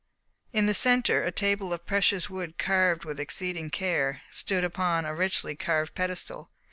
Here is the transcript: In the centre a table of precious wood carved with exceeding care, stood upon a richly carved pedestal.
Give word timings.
In 0.51 0.65
the 0.65 0.73
centre 0.73 1.23
a 1.23 1.31
table 1.31 1.71
of 1.71 1.85
precious 1.85 2.27
wood 2.27 2.57
carved 2.57 3.05
with 3.05 3.19
exceeding 3.19 3.69
care, 3.69 4.21
stood 4.31 4.63
upon 4.63 5.05
a 5.05 5.13
richly 5.13 5.53
carved 5.55 5.93
pedestal. 5.93 6.49